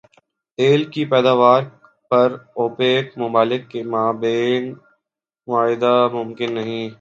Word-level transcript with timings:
تیل 0.59 0.81
کی 0.91 1.03
پیداوار 1.05 1.61
پر 2.11 2.27
اوپیک 2.55 3.05
ممالک 3.17 3.61
کے 3.71 3.81
مابین 3.85 4.63
معاہدہ 5.47 5.93
ممکن 6.13 6.49
نہیں 6.53 6.85